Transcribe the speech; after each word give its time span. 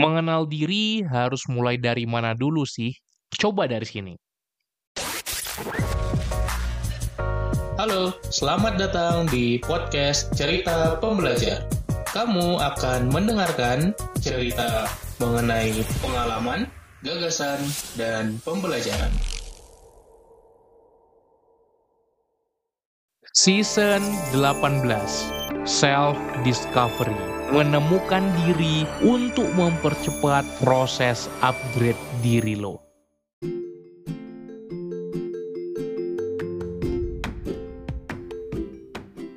Mengenal 0.00 0.48
diri 0.48 1.04
harus 1.04 1.44
mulai 1.44 1.76
dari 1.76 2.08
mana 2.08 2.32
dulu 2.32 2.64
sih? 2.64 2.96
Coba 3.36 3.68
dari 3.68 3.84
sini. 3.84 4.16
Halo, 7.76 8.16
selamat 8.32 8.80
datang 8.80 9.28
di 9.28 9.60
podcast 9.60 10.32
Cerita 10.32 10.96
Pembelajar. 11.04 11.68
Kamu 12.16 12.56
akan 12.56 13.12
mendengarkan 13.12 13.92
cerita 14.24 14.88
mengenai 15.20 15.84
pengalaman, 16.00 16.64
gagasan, 17.04 17.60
dan 18.00 18.40
pembelajaran. 18.40 19.12
Season 23.36 24.00
18 24.32 24.80
Self 25.68 26.16
Discovery 26.42 27.29
Menemukan 27.50 28.22
diri 28.46 28.86
untuk 29.02 29.50
mempercepat 29.58 30.46
proses 30.62 31.26
upgrade 31.42 31.98
diri 32.22 32.54
lo. 32.54 32.78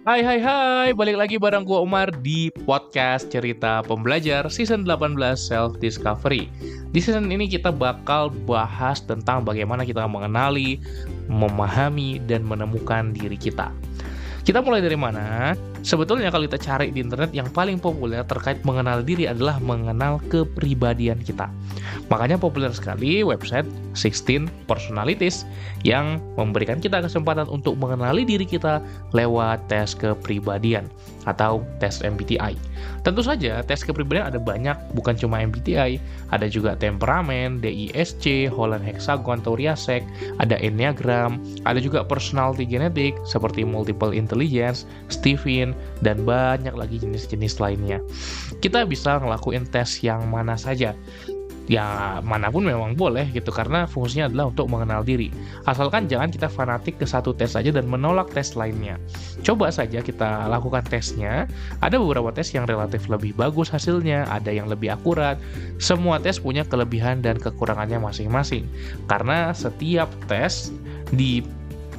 Hai 0.05 0.21
hai 0.21 0.37
hai, 0.37 0.89
balik 0.93 1.17
lagi 1.17 1.41
bareng 1.41 1.65
gua 1.65 1.81
Umar 1.81 2.13
di 2.21 2.53
podcast 2.69 3.33
cerita 3.33 3.81
pembelajar 3.81 4.45
season 4.45 4.85
18 4.85 5.17
Self 5.33 5.81
Discovery. 5.81 6.53
Di 6.93 7.01
season 7.01 7.33
ini 7.33 7.49
kita 7.49 7.73
bakal 7.73 8.29
bahas 8.45 9.01
tentang 9.01 9.41
bagaimana 9.41 9.89
kita 9.89 10.05
mengenali, 10.05 10.77
memahami, 11.33 12.21
dan 12.29 12.45
menemukan 12.45 13.09
diri 13.09 13.41
kita. 13.41 13.73
Kita 14.45 14.61
mulai 14.61 14.85
dari 14.85 14.99
mana? 15.01 15.57
Sebetulnya 15.83 16.31
kalau 16.31 16.47
kita 16.47 16.63
cari 16.63 16.95
di 16.95 17.03
internet 17.03 17.35
yang 17.35 17.51
paling 17.51 17.75
populer 17.75 18.23
terkait 18.23 18.63
mengenal 18.63 19.03
diri 19.03 19.27
adalah 19.27 19.59
mengenal 19.59 20.23
kepribadian 20.31 21.19
kita. 21.19 21.51
Makanya 22.07 22.39
populer 22.39 22.71
sekali 22.71 23.19
website 23.19 23.67
16 23.91 24.47
Personalities 24.63 25.43
yang 25.83 26.23
memberikan 26.39 26.79
kita 26.79 27.03
kesempatan 27.03 27.51
untuk 27.51 27.75
mengenali 27.75 28.23
diri 28.23 28.47
kita 28.47 28.79
lewat 29.11 29.67
tes 29.67 29.91
kepribadian 29.91 30.87
atau 31.27 31.63
tes 31.83 31.99
MBTI. 31.99 32.55
Tentu 33.03 33.19
saja 33.19 33.59
tes 33.63 33.83
kepribadian 33.83 34.31
ada 34.31 34.39
banyak, 34.39 34.75
bukan 34.95 35.19
cuma 35.19 35.43
MBTI, 35.43 35.99
ada 36.31 36.47
juga 36.47 36.79
temperamen, 36.79 37.59
DISC, 37.59 38.47
Holland 38.47 38.83
Hexagon 38.83 39.43
atau 39.43 39.59
Riasek, 39.59 40.03
ada 40.39 40.55
Enneagram, 40.63 41.43
ada 41.67 41.79
juga 41.83 42.07
personality 42.07 42.63
genetik 42.63 43.15
seperti 43.27 43.67
multiple 43.67 44.15
intelligence, 44.15 44.87
Stephen, 45.11 45.72
dan 46.01 46.23
banyak 46.23 46.73
lagi 46.73 47.01
jenis-jenis 47.01 47.59
lainnya. 47.59 47.99
Kita 48.59 48.85
bisa 48.87 49.19
ngelakuin 49.19 49.67
tes 49.69 50.01
yang 50.01 50.25
mana 50.29 50.55
saja. 50.55 50.93
Ya 51.71 52.19
mana 52.27 52.51
pun 52.51 52.67
memang 52.67 52.91
boleh 52.91 53.31
gitu 53.31 53.47
karena 53.47 53.87
fungsinya 53.87 54.27
adalah 54.27 54.51
untuk 54.51 54.67
mengenal 54.67 54.99
diri. 54.99 55.31
Asalkan 55.63 56.11
jangan 56.11 56.27
kita 56.27 56.51
fanatik 56.51 56.99
ke 56.99 57.07
satu 57.07 57.31
tes 57.31 57.55
saja 57.55 57.71
dan 57.71 57.87
menolak 57.87 58.27
tes 58.35 58.51
lainnya. 58.59 58.99
Coba 59.47 59.71
saja 59.71 60.03
kita 60.03 60.51
lakukan 60.51 60.83
tesnya. 60.83 61.47
Ada 61.79 61.95
beberapa 61.95 62.35
tes 62.35 62.51
yang 62.51 62.67
relatif 62.67 63.07
lebih 63.07 63.31
bagus 63.39 63.71
hasilnya 63.71 64.27
ada 64.27 64.51
yang 64.51 64.67
lebih 64.67 64.91
akurat. 64.91 65.39
Semua 65.79 66.19
tes 66.19 66.35
punya 66.35 66.67
kelebihan 66.67 67.23
dan 67.23 67.39
kekurangannya 67.39 67.95
masing-masing. 67.95 68.67
Karena 69.07 69.55
setiap 69.55 70.11
tes 70.27 70.67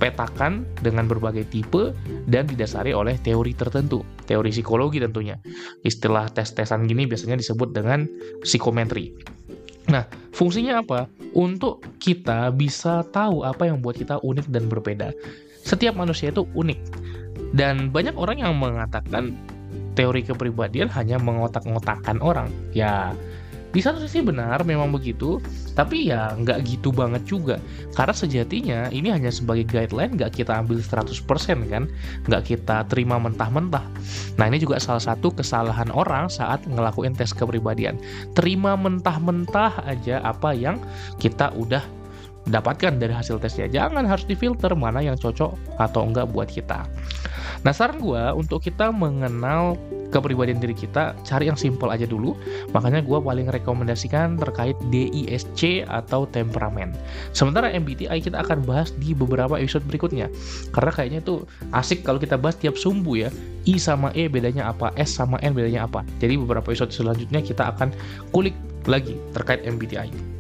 dipetakan 0.04 0.68
dengan 0.84 1.08
berbagai 1.08 1.48
tipe 1.48 1.96
dan 2.28 2.44
didasari 2.44 2.92
oleh 2.92 3.16
teori 3.24 3.56
tertentu 3.56 4.04
teori 4.28 4.52
psikologi 4.52 5.00
tentunya 5.00 5.40
istilah 5.80 6.28
tes-tesan 6.28 6.84
gini 6.84 7.08
biasanya 7.08 7.40
disebut 7.40 7.72
dengan 7.72 8.04
psikometri 8.44 9.16
Nah, 9.84 10.08
fungsinya 10.32 10.80
apa? 10.80 11.12
Untuk 11.36 11.84
kita 12.00 12.48
bisa 12.56 13.04
tahu 13.12 13.44
apa 13.44 13.68
yang 13.68 13.84
buat 13.84 14.00
kita 14.00 14.16
unik 14.24 14.48
dan 14.48 14.64
berbeda. 14.64 15.12
Setiap 15.60 15.92
manusia 15.92 16.32
itu 16.32 16.48
unik. 16.56 16.80
Dan 17.52 17.92
banyak 17.92 18.16
orang 18.16 18.40
yang 18.40 18.56
mengatakan 18.56 19.36
teori 19.92 20.24
kepribadian 20.24 20.88
hanya 20.88 21.20
mengotak-ngotakan 21.20 22.16
orang. 22.24 22.48
Ya, 22.72 23.12
di 23.76 23.84
satu 23.84 24.00
sisi 24.00 24.24
benar 24.24 24.64
memang 24.64 24.88
begitu, 24.88 25.36
tapi 25.74 26.10
ya 26.10 26.34
nggak 26.34 26.62
gitu 26.66 26.94
banget 26.94 27.22
juga. 27.26 27.58
Karena 27.94 28.14
sejatinya 28.14 28.78
ini 28.90 29.10
hanya 29.10 29.30
sebagai 29.30 29.66
guideline 29.66 30.14
nggak 30.14 30.38
kita 30.42 30.62
ambil 30.62 30.78
100% 30.78 31.10
kan, 31.70 31.84
nggak 32.30 32.42
kita 32.46 32.86
terima 32.88 33.18
mentah-mentah. 33.18 33.86
Nah 34.38 34.44
ini 34.46 34.62
juga 34.62 34.78
salah 34.78 35.02
satu 35.02 35.34
kesalahan 35.34 35.90
orang 35.90 36.30
saat 36.30 36.62
ngelakuin 36.66 37.14
tes 37.14 37.34
kepribadian. 37.34 37.98
Terima 38.32 38.78
mentah-mentah 38.78 39.84
aja 39.86 40.22
apa 40.22 40.54
yang 40.54 40.78
kita 41.18 41.50
udah 41.54 41.82
dapatkan 42.48 43.00
dari 43.00 43.12
hasil 43.12 43.40
tesnya. 43.40 43.68
Jangan 43.68 44.04
harus 44.04 44.28
difilter 44.28 44.72
mana 44.76 45.00
yang 45.00 45.16
cocok 45.16 45.80
atau 45.80 46.00
enggak 46.04 46.28
buat 46.30 46.48
kita. 46.48 46.84
Nah, 47.64 47.72
saran 47.72 47.96
gue 47.96 48.22
untuk 48.36 48.60
kita 48.60 48.92
mengenal 48.92 49.80
kepribadian 50.12 50.62
diri 50.62 50.76
kita, 50.76 51.16
cari 51.26 51.50
yang 51.50 51.58
simple 51.58 51.90
aja 51.90 52.04
dulu. 52.06 52.36
Makanya 52.70 53.02
gue 53.02 53.18
paling 53.18 53.50
rekomendasikan 53.50 54.38
terkait 54.38 54.78
DISC 54.92 55.82
atau 55.88 56.28
temperamen. 56.30 56.94
Sementara 57.34 57.72
MBTI 57.72 58.20
kita 58.22 58.44
akan 58.44 58.62
bahas 58.62 58.94
di 59.00 59.16
beberapa 59.16 59.58
episode 59.58 59.82
berikutnya. 59.90 60.30
Karena 60.70 60.92
kayaknya 60.94 61.20
itu 61.24 61.42
asik 61.74 62.06
kalau 62.06 62.22
kita 62.22 62.38
bahas 62.38 62.54
tiap 62.54 62.78
sumbu 62.78 63.18
ya. 63.18 63.32
I 63.64 63.80
sama 63.80 64.12
E 64.12 64.28
bedanya 64.28 64.68
apa, 64.68 64.92
S 64.94 65.16
sama 65.16 65.40
N 65.40 65.56
bedanya 65.56 65.88
apa. 65.88 66.04
Jadi 66.20 66.36
beberapa 66.36 66.68
episode 66.68 66.92
selanjutnya 66.92 67.40
kita 67.40 67.72
akan 67.74 67.90
kulik 68.30 68.54
lagi 68.84 69.16
terkait 69.32 69.64
MBTI. 69.64 70.33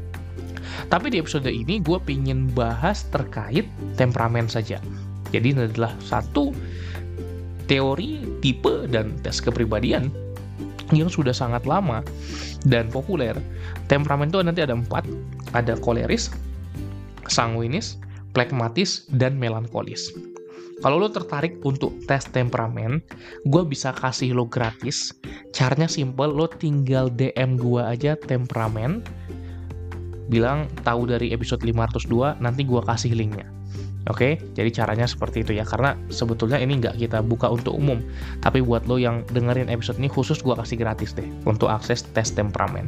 Tapi 0.88 1.14
di 1.14 1.18
episode 1.20 1.48
ini 1.48 1.80
gue 1.80 1.98
pingin 2.02 2.50
bahas 2.52 3.06
terkait 3.10 3.66
temperamen 3.98 4.46
saja. 4.46 4.78
Jadi 5.34 5.56
ini 5.56 5.60
adalah 5.66 5.94
satu 5.98 6.54
teori, 7.66 8.22
tipe, 8.44 8.86
dan 8.92 9.16
tes 9.24 9.40
kepribadian 9.40 10.12
yang 10.92 11.08
sudah 11.08 11.32
sangat 11.32 11.64
lama 11.64 12.04
dan 12.68 12.92
populer. 12.92 13.34
Temperamen 13.88 14.28
itu 14.28 14.38
nanti 14.44 14.60
ada 14.60 14.76
empat, 14.76 15.08
ada 15.56 15.74
koleris, 15.80 16.28
sanguinis, 17.26 17.96
plekmatis, 18.36 19.08
dan 19.16 19.40
melankolis. 19.40 20.12
Kalau 20.82 21.00
lo 21.00 21.08
tertarik 21.08 21.62
untuk 21.64 21.96
tes 22.04 22.28
temperamen, 22.28 23.00
gue 23.48 23.62
bisa 23.64 23.94
kasih 23.94 24.36
lo 24.36 24.44
gratis. 24.44 25.16
Caranya 25.54 25.88
simple, 25.88 26.28
lo 26.28 26.50
tinggal 26.50 27.08
DM 27.08 27.56
gue 27.56 27.80
aja 27.80 28.18
temperamen, 28.18 29.00
bilang 30.28 30.70
tahu 30.82 31.08
dari 31.10 31.32
episode 31.32 31.60
502 31.62 32.40
nanti 32.40 32.62
gua 32.64 32.80
kasih 32.84 33.12
linknya 33.12 33.48
Oke, 34.04 34.36
jadi 34.52 34.68
caranya 34.68 35.08
seperti 35.08 35.48
itu 35.48 35.56
ya, 35.56 35.64
karena 35.64 35.96
sebetulnya 36.12 36.60
ini 36.60 36.76
nggak 36.76 37.00
kita 37.00 37.24
buka 37.24 37.48
untuk 37.48 37.72
umum, 37.72 38.04
tapi 38.44 38.60
buat 38.60 38.84
lo 38.84 39.00
yang 39.00 39.24
dengerin 39.32 39.72
episode 39.72 39.96
ini 39.96 40.12
khusus 40.12 40.44
gua 40.44 40.60
kasih 40.60 40.76
gratis 40.76 41.16
deh 41.16 41.24
untuk 41.48 41.72
akses 41.72 42.04
tes 42.12 42.28
temperamen. 42.36 42.84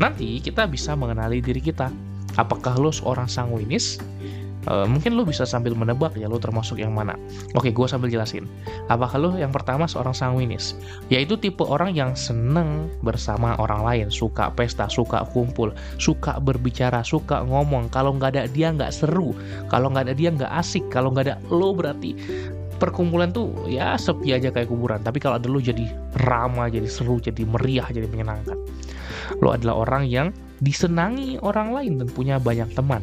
Nanti 0.00 0.40
kita 0.40 0.64
bisa 0.64 0.96
mengenali 0.96 1.44
diri 1.44 1.60
kita. 1.60 1.92
Apakah 2.40 2.80
lo 2.80 2.88
seorang 2.88 3.28
sanguinis? 3.28 4.00
Uh, 4.64 4.88
mungkin 4.88 5.12
lo 5.14 5.28
bisa 5.28 5.44
sambil 5.44 5.76
menebak 5.76 6.16
ya 6.16 6.24
lo 6.24 6.40
termasuk 6.40 6.80
yang 6.80 6.96
mana. 6.96 7.16
Oke, 7.52 7.68
gue 7.68 7.86
sambil 7.88 8.08
jelasin. 8.08 8.48
Apakah 8.88 9.20
lo 9.20 9.30
yang 9.36 9.52
pertama 9.52 9.84
seorang 9.84 10.16
sanguinis? 10.16 10.76
Yaitu 11.12 11.36
tipe 11.36 11.64
orang 11.64 11.92
yang 11.92 12.16
seneng 12.16 12.88
bersama 13.04 13.54
orang 13.60 13.84
lain, 13.84 14.06
suka 14.08 14.48
pesta, 14.56 14.88
suka 14.88 15.26
kumpul, 15.36 15.72
suka 16.00 16.40
berbicara, 16.40 17.04
suka 17.04 17.44
ngomong. 17.44 17.92
Kalau 17.92 18.16
nggak 18.16 18.30
ada 18.36 18.42
dia 18.48 18.72
nggak 18.72 18.92
seru, 18.92 19.36
kalau 19.68 19.92
nggak 19.92 20.08
ada 20.08 20.14
dia 20.16 20.32
nggak 20.32 20.52
asik, 20.56 20.88
kalau 20.88 21.12
nggak 21.12 21.28
ada 21.28 21.36
lo 21.52 21.76
berarti 21.76 22.16
perkumpulan 22.74 23.30
tuh 23.30 23.54
ya 23.70 23.94
sepi 23.94 24.34
aja 24.34 24.50
kayak 24.50 24.68
kuburan. 24.68 25.00
Tapi 25.00 25.22
kalau 25.22 25.38
ada 25.38 25.46
lo 25.46 25.62
jadi 25.62 25.86
ramah, 26.26 26.68
jadi 26.68 26.88
seru, 26.88 27.22
jadi 27.22 27.44
meriah, 27.46 27.86
jadi 27.88 28.08
menyenangkan. 28.10 28.58
Lo 29.40 29.54
adalah 29.54 29.88
orang 29.88 30.04
yang 30.10 30.28
disenangi 30.62 31.40
orang 31.42 31.74
lain 31.74 31.92
dan 32.02 32.08
punya 32.10 32.36
banyak 32.38 32.70
teman. 32.74 33.02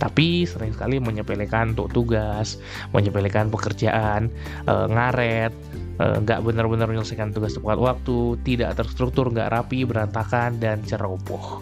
Tapi 0.00 0.48
sering 0.48 0.72
sekali 0.72 0.96
menyepelekan 0.96 1.76
untuk 1.76 1.92
tugas, 1.92 2.56
menyepelekan 2.96 3.52
pekerjaan, 3.52 4.32
e, 4.64 4.74
ngaret, 4.88 5.52
eh, 6.00 6.16
nggak 6.24 6.38
e, 6.40 6.44
benar-benar 6.44 6.88
menyelesaikan 6.88 7.36
tugas 7.36 7.56
tepat 7.56 7.76
waktu, 7.76 8.40
tidak 8.44 8.80
terstruktur, 8.80 9.28
nggak 9.28 9.52
rapi, 9.52 9.84
berantakan, 9.84 10.56
dan 10.56 10.80
ceroboh. 10.84 11.60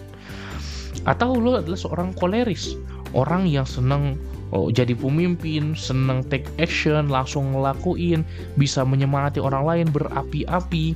Atau 1.03 1.37
lo 1.37 1.59
adalah 1.59 1.77
seorang 1.77 2.15
koleris, 2.15 2.79
orang 3.11 3.45
yang 3.45 3.67
senang 3.67 4.15
oh, 4.55 4.71
jadi 4.71 4.95
pemimpin, 4.95 5.75
senang 5.75 6.23
take 6.31 6.47
action, 6.55 7.11
langsung 7.11 7.51
ngelakuin, 7.51 8.23
bisa 8.55 8.87
menyemangati 8.87 9.43
orang 9.43 9.67
lain 9.67 9.87
berapi-api. 9.91 10.95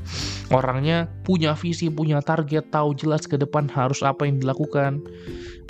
Orangnya 0.55 1.11
punya 1.27 1.51
visi, 1.59 1.91
punya 1.91 2.23
target, 2.23 2.71
tahu 2.71 2.95
jelas 2.95 3.27
ke 3.27 3.35
depan 3.35 3.67
harus 3.67 3.99
apa 3.99 4.23
yang 4.23 4.39
dilakukan. 4.39 5.03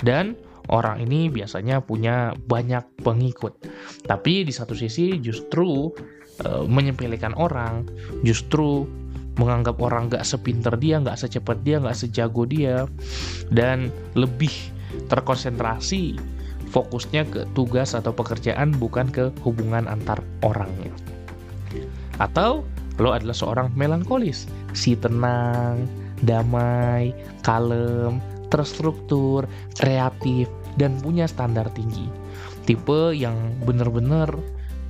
Dan 0.00 0.38
orang 0.70 1.02
ini 1.02 1.26
biasanya 1.26 1.82
punya 1.82 2.30
banyak 2.46 2.86
pengikut. 3.02 3.58
Tapi 4.06 4.46
di 4.46 4.54
satu 4.54 4.72
sisi 4.78 5.18
justru 5.18 5.90
menyepelekan 6.46 7.36
orang, 7.36 7.84
justru 8.24 8.88
menganggap 9.36 9.76
orang 9.84 10.08
nggak 10.08 10.24
sepinter 10.24 10.72
dia, 10.80 10.96
nggak 10.96 11.20
secepat 11.20 11.60
dia, 11.60 11.76
nggak 11.84 11.96
sejago 11.96 12.48
dia, 12.48 12.88
dan 13.52 13.92
lebih 14.16 14.52
terkonsentrasi 15.12 16.16
fokusnya 16.70 17.26
ke 17.26 17.40
tugas 17.52 17.92
atau 17.98 18.14
pekerjaan 18.14 18.70
bukan 18.78 19.10
ke 19.10 19.34
hubungan 19.42 19.90
antar 19.90 20.22
orangnya. 20.46 20.94
Atau 22.22 22.62
lo 23.02 23.10
adalah 23.10 23.34
seorang 23.34 23.68
melankolis, 23.74 24.46
si 24.72 24.94
tenang, 24.94 25.84
damai, 26.22 27.10
kalem, 27.42 28.22
terstruktur, 28.52 29.48
kreatif, 29.78 30.46
dan 30.78 30.98
punya 31.02 31.26
standar 31.26 31.66
tinggi. 31.74 32.06
Tipe 32.68 33.16
yang 33.16 33.34
benar-benar 33.64 34.30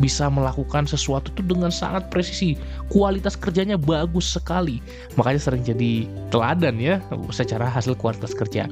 bisa 0.00 0.26
melakukan 0.32 0.88
sesuatu 0.88 1.30
itu 1.36 1.44
dengan 1.44 1.68
sangat 1.70 2.08
presisi. 2.08 2.56
Kualitas 2.88 3.36
kerjanya 3.36 3.76
bagus 3.76 4.26
sekali. 4.26 4.80
Makanya 5.14 5.40
sering 5.40 5.62
jadi 5.62 6.08
teladan 6.32 6.80
ya 6.80 6.98
secara 7.30 7.68
hasil 7.68 7.94
kualitas 8.00 8.32
kerja. 8.32 8.66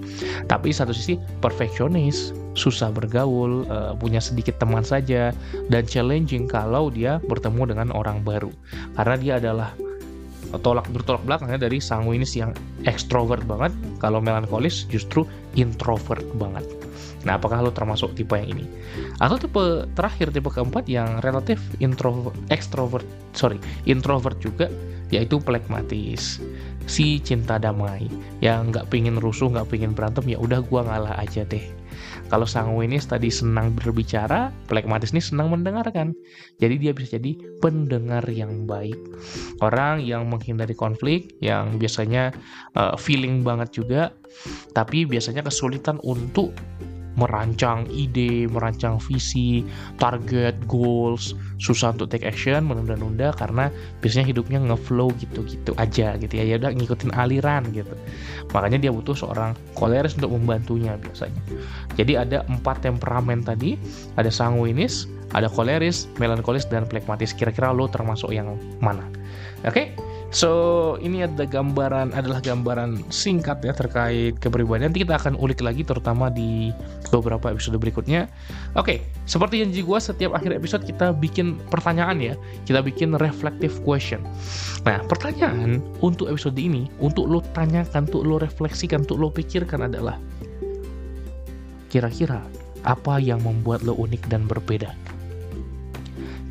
Tapi 0.49 0.73
satu 0.73 0.91
sisi 0.91 1.21
perfeksionis, 1.45 2.33
susah 2.57 2.91
bergaul, 2.91 3.69
uh, 3.69 3.95
punya 3.95 4.19
sedikit 4.19 4.57
teman 4.59 4.83
saja 4.83 5.31
dan 5.69 5.85
challenging 5.85 6.49
kalau 6.49 6.89
dia 6.89 7.23
bertemu 7.29 7.77
dengan 7.77 7.89
orang 7.93 8.25
baru. 8.25 8.51
Karena 8.97 9.15
dia 9.21 9.35
adalah 9.39 9.71
tolak 10.65 10.89
bertolak 10.89 11.23
belakangnya 11.29 11.69
dari 11.69 11.79
sanguinis 11.83 12.33
yang 12.39 12.57
ekstrovert 12.89 13.45
banget 13.45 13.73
kalau 14.01 14.23
melankolis 14.23 14.89
justru 14.89 15.29
introvert 15.59 16.25
banget. 16.41 16.65
Nah 17.27 17.37
apakah 17.37 17.61
lo 17.61 17.75
termasuk 17.75 18.15
tipe 18.15 18.33
yang 18.39 18.57
ini? 18.57 18.65
Atau 19.19 19.37
tipe 19.43 19.85
terakhir 19.99 20.31
tipe 20.31 20.49
keempat 20.49 20.87
yang 20.87 21.21
relatif 21.21 21.59
introvert 21.83 22.37
ekstrovert 22.49 23.05
sorry 23.35 23.59
introvert 23.85 24.39
juga 24.39 24.71
yaitu 25.13 25.41
plekmatis. 25.41 26.41
Si 26.89 27.21
cinta 27.21 27.61
damai 27.61 28.09
yang 28.41 28.73
nggak 28.73 28.89
pingin 28.89 29.21
rusuh 29.21 29.53
nggak 29.53 29.69
pingin 29.69 29.93
berantem 29.93 30.25
ya 30.25 30.41
udah 30.41 30.65
gua 30.65 30.85
ngalah 30.89 31.17
aja 31.21 31.45
deh 31.45 31.78
kalau 32.29 32.45
sanguinis 32.45 33.09
tadi 33.09 33.33
senang 33.33 33.73
berbicara, 33.73 34.53
plekmatis 34.69 35.17
ini 35.17 35.25
senang 35.25 35.49
mendengarkan. 35.49 36.13
Jadi 36.61 36.77
dia 36.77 36.93
bisa 36.93 37.17
jadi 37.17 37.37
pendengar 37.65 38.25
yang 38.29 38.69
baik. 38.69 38.97
Orang 39.65 40.05
yang 40.05 40.29
menghindari 40.29 40.77
konflik, 40.77 41.33
yang 41.41 41.81
biasanya 41.81 42.37
uh, 42.77 42.95
feeling 43.01 43.41
banget 43.41 43.73
juga, 43.73 44.13
tapi 44.77 45.09
biasanya 45.09 45.41
kesulitan 45.41 45.97
untuk 46.05 46.53
merancang 47.19 47.91
ide, 47.91 48.47
merancang 48.47 49.03
visi, 49.03 49.67
target, 49.99 50.55
goals, 50.71 51.35
susah 51.59 51.91
untuk 51.91 52.15
take 52.15 52.23
action, 52.23 52.63
menunda-nunda 52.71 53.35
karena 53.35 53.75
biasanya 53.99 54.31
hidupnya 54.31 54.63
ngeflow 54.63 55.11
gitu-gitu 55.19 55.75
aja 55.77 56.15
gitu 56.23 56.33
ya, 56.39 56.45
ya 56.47 56.57
udah 56.63 56.71
ngikutin 56.79 57.11
aliran 57.19 57.67
gitu. 57.75 57.91
Makanya 58.55 58.79
dia 58.79 58.95
butuh 58.95 59.19
seorang 59.19 59.59
koleris 59.75 60.15
untuk 60.15 60.31
membantunya 60.39 60.95
biasanya. 60.95 61.43
Jadi 61.99 62.15
ada 62.15 62.47
empat 62.47 62.87
temperamen 62.87 63.43
tadi, 63.43 63.75
ada 64.15 64.31
sanguinis, 64.31 65.11
ada 65.35 65.51
koleris, 65.51 66.07
melankolis, 66.23 66.65
dan 66.71 66.87
plekmatis. 66.87 67.35
Kira-kira 67.35 67.75
lo 67.75 67.91
termasuk 67.91 68.31
yang 68.31 68.55
mana? 68.79 69.05
Oke? 69.67 69.75
Okay? 69.75 69.87
So 70.29 71.01
ini 71.01 71.25
ada 71.25 71.49
gambaran 71.49 72.13
adalah 72.13 72.45
gambaran 72.45 73.01
singkat 73.09 73.65
ya 73.65 73.73
terkait 73.73 74.37
kepribadian. 74.45 74.93
Nanti 74.93 75.01
kita 75.01 75.17
akan 75.17 75.41
ulik 75.41 75.65
lagi 75.65 75.81
terutama 75.81 76.29
di 76.29 76.69
beberapa 77.09 77.49
episode 77.49 77.81
berikutnya. 77.81 78.29
Oke, 78.77 78.85
okay, 78.85 78.99
seperti 79.25 79.65
janji 79.65 79.81
gue 79.81 79.99
setiap 79.99 80.37
akhir 80.37 80.53
episode 80.61 80.85
kita 80.85 81.17
bikin 81.17 81.57
pertanyaan 81.73 82.21
ya. 82.21 82.35
Kita 82.69 82.85
bikin 82.85 83.17
reflective 83.17 83.81
question. 83.89 84.21
Nah 84.85 85.01
pertanyaan 85.09 85.81
untuk 86.05 86.29
episode 86.29 86.61
ini 86.61 86.93
untuk 87.01 87.25
lo 87.25 87.41
tanyakan, 87.57 88.05
untuk 88.05 88.29
lo 88.29 88.37
refleksikan, 88.37 89.09
untuk 89.09 89.17
lo 89.17 89.33
pikirkan 89.33 89.89
adalah 89.89 90.21
kira-kira 91.89 92.45
apa 92.85 93.17
yang 93.17 93.41
membuat 93.41 93.81
lo 93.81 93.97
unik 93.97 94.29
dan 94.29 94.45
berbeda? 94.45 94.93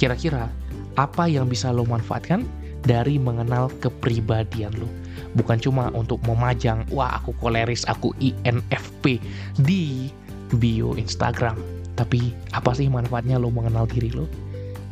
Kira-kira 0.02 0.50
apa 0.98 1.30
yang 1.30 1.46
bisa 1.46 1.70
lo 1.70 1.86
manfaatkan 1.86 2.42
dari 2.88 3.20
mengenal 3.20 3.68
kepribadian 3.84 4.72
lo. 4.80 4.88
Bukan 5.36 5.60
cuma 5.60 5.92
untuk 5.92 6.24
memajang, 6.24 6.88
wah 6.90 7.20
aku 7.20 7.36
koleris, 7.38 7.84
aku 7.86 8.16
INFP 8.24 9.20
di 9.60 10.08
bio 10.56 10.96
Instagram. 10.96 11.60
Tapi 12.00 12.32
apa 12.56 12.72
sih 12.72 12.88
manfaatnya 12.88 13.36
lo 13.36 13.52
mengenal 13.52 13.86
diri 13.86 14.10
lo? 14.16 14.26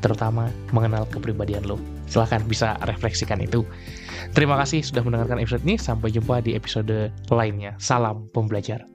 Terutama 0.03 0.51
mengenal 0.75 1.07
kepribadian 1.09 1.65
lo. 1.65 1.79
Silahkan 2.05 2.43
bisa 2.45 2.77
refleksikan 2.85 3.41
itu. 3.41 3.65
Terima 4.35 4.59
kasih 4.61 4.83
sudah 4.85 5.01
mendengarkan 5.01 5.41
episode 5.41 5.63
ini. 5.65 5.79
Sampai 5.79 6.13
jumpa 6.13 6.43
di 6.43 6.53
episode 6.53 7.09
lainnya. 7.31 7.73
Salam 7.81 8.29
pembelajar. 8.29 8.94